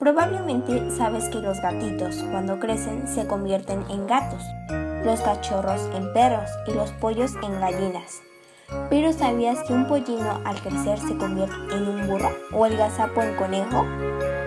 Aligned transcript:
Probablemente 0.00 0.90
sabes 0.96 1.28
que 1.28 1.40
los 1.40 1.60
gatitos 1.60 2.24
cuando 2.30 2.58
crecen 2.58 3.06
se 3.06 3.26
convierten 3.26 3.84
en 3.90 4.06
gatos, 4.06 4.42
los 5.04 5.20
cachorros 5.20 5.90
en 5.94 6.10
perros 6.14 6.48
y 6.66 6.72
los 6.72 6.90
pollos 6.92 7.32
en 7.42 7.60
gallinas. 7.60 8.22
Pero 8.88 9.12
¿sabías 9.12 9.62
que 9.64 9.74
un 9.74 9.86
pollino 9.86 10.40
al 10.46 10.58
crecer 10.62 10.98
se 10.98 11.18
convierte 11.18 11.76
en 11.76 11.86
un 11.86 12.06
burro 12.06 12.30
o 12.50 12.64
el 12.64 12.78
gazapo 12.78 13.22
en 13.22 13.36
conejo? 13.36 13.84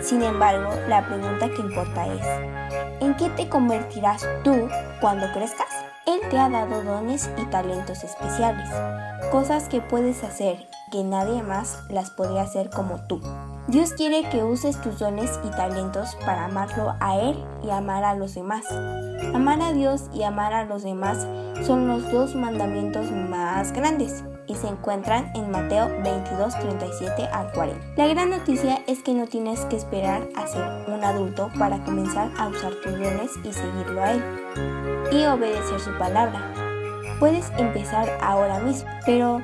Sin 0.00 0.22
embargo, 0.22 0.70
la 0.88 1.06
pregunta 1.06 1.50
que 1.50 1.60
importa 1.60 2.06
es, 2.06 3.02
¿en 3.02 3.14
qué 3.16 3.28
te 3.28 3.50
convertirás 3.50 4.26
tú 4.44 4.56
cuando 5.02 5.30
crezcas? 5.34 5.68
Él 6.06 6.20
te 6.30 6.38
ha 6.38 6.48
dado 6.48 6.82
dones 6.82 7.30
y 7.36 7.44
talentos 7.50 8.02
especiales, 8.04 8.70
cosas 9.30 9.68
que 9.68 9.82
puedes 9.82 10.24
hacer 10.24 10.66
que 10.90 11.04
nadie 11.04 11.42
más 11.42 11.84
las 11.90 12.10
podría 12.10 12.40
hacer 12.40 12.70
como 12.70 13.06
tú. 13.06 13.20
Dios 13.68 13.92
quiere 13.92 14.28
que 14.28 14.42
uses 14.42 14.80
tus 14.80 14.98
dones 14.98 15.38
y 15.44 15.50
talentos 15.50 16.16
para 16.26 16.46
amarlo 16.46 16.96
a 16.98 17.16
Él 17.16 17.44
y 17.62 17.70
amar 17.70 18.02
a 18.02 18.14
los 18.14 18.34
demás. 18.34 18.66
Amar 19.34 19.62
a 19.62 19.72
Dios 19.72 20.10
y 20.12 20.24
amar 20.24 20.52
a 20.52 20.64
los 20.64 20.82
demás 20.82 21.28
son 21.64 21.86
los 21.86 22.10
dos 22.10 22.34
mandamientos 22.34 23.10
más 23.12 23.72
grandes 23.72 24.24
y 24.48 24.56
se 24.56 24.66
encuentran 24.66 25.30
en 25.36 25.52
Mateo 25.52 25.88
22, 26.02 26.58
37 26.58 27.28
al 27.32 27.52
40. 27.52 27.94
La 27.96 28.08
gran 28.08 28.30
noticia 28.30 28.82
es 28.88 29.02
que 29.04 29.14
no 29.14 29.28
tienes 29.28 29.60
que 29.66 29.76
esperar 29.76 30.28
a 30.34 30.46
ser 30.48 30.64
un 30.88 31.04
adulto 31.04 31.48
para 31.56 31.84
comenzar 31.84 32.32
a 32.36 32.48
usar 32.48 32.72
tus 32.82 32.92
dones 32.92 33.30
y 33.44 33.52
seguirlo 33.52 34.02
a 34.02 34.12
Él 34.12 34.22
y 35.12 35.24
obedecer 35.24 35.78
su 35.78 35.96
palabra. 35.98 36.61
Puedes 37.22 37.52
empezar 37.56 38.18
ahora 38.20 38.58
mismo, 38.58 38.90
pero 39.06 39.40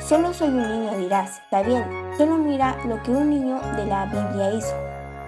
solo 0.00 0.34
soy 0.34 0.48
un 0.48 0.62
niño 0.62 0.98
dirás, 0.98 1.38
está 1.38 1.62
bien, 1.62 1.84
solo 2.18 2.36
mira 2.38 2.76
lo 2.84 3.00
que 3.04 3.12
un 3.12 3.30
niño 3.30 3.60
de 3.76 3.86
la 3.86 4.06
Biblia 4.06 4.52
hizo. 4.52 4.74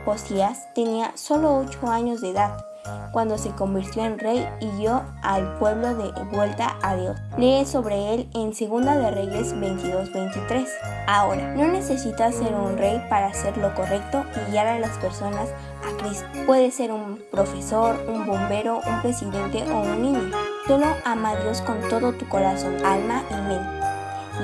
Josías 0.04 0.68
tenía 0.74 1.12
solo 1.14 1.58
8 1.58 1.86
años 1.86 2.20
de 2.20 2.30
edad 2.30 2.66
cuando 3.12 3.38
se 3.38 3.50
convirtió 3.50 4.04
en 4.04 4.18
rey 4.18 4.44
y 4.58 4.66
guió 4.78 5.04
al 5.22 5.56
pueblo 5.60 5.94
de 5.94 6.10
vuelta 6.32 6.76
a 6.82 6.96
Dios. 6.96 7.16
Lee 7.38 7.64
sobre 7.66 8.14
él 8.14 8.28
en 8.34 8.52
Segunda 8.52 8.96
de 8.96 9.12
Reyes 9.12 9.54
22-23. 9.54 10.66
Ahora, 11.06 11.54
no 11.54 11.68
necesitas 11.68 12.34
ser 12.34 12.52
un 12.52 12.78
rey 12.78 13.00
para 13.08 13.28
hacer 13.28 13.56
lo 13.58 13.72
correcto 13.76 14.24
y 14.34 14.50
guiar 14.50 14.66
a 14.66 14.80
las 14.80 14.98
personas 14.98 15.50
a 15.84 16.02
Cristo. 16.02 16.26
Puedes 16.46 16.74
ser 16.74 16.90
un 16.90 17.22
profesor, 17.30 17.94
un 18.08 18.26
bombero, 18.26 18.80
un 18.84 19.02
presidente 19.02 19.62
o 19.70 19.82
un 19.82 20.02
niño. 20.02 20.51
Solo 20.66 20.86
ama 21.04 21.30
a 21.30 21.36
Dios 21.42 21.60
con 21.62 21.80
todo 21.88 22.12
tu 22.12 22.28
corazón, 22.28 22.76
alma 22.84 23.22
y 23.30 23.34
mente. 23.34 23.86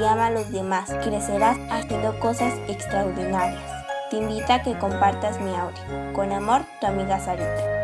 Y 0.00 0.04
ama 0.04 0.26
a 0.26 0.30
los 0.30 0.50
demás. 0.50 0.90
Crecerás 1.04 1.56
haciendo 1.70 2.18
cosas 2.18 2.54
extraordinarias. 2.68 3.62
Te 4.10 4.16
invito 4.16 4.52
a 4.52 4.62
que 4.62 4.76
compartas 4.78 5.40
mi 5.40 5.54
audio. 5.54 6.12
Con 6.14 6.32
amor, 6.32 6.62
tu 6.80 6.86
amiga 6.86 7.20
Sarita. 7.20 7.74